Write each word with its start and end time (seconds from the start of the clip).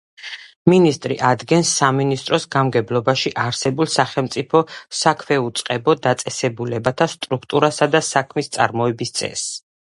მინისტრი 0.71 1.17
ადგენს 1.31 1.73
სამინისტროს 1.81 2.47
გამგებლობაში 2.55 3.33
არსებულ 3.43 3.91
სახელმწიფო 3.97 4.63
საქვეუწყებო 5.03 5.97
დაწესებულებათა 6.09 7.11
სტრუქტურასა 7.15 7.93
და 7.99 8.05
საქმისწარმოების 8.13 9.19
წესს. 9.23 9.57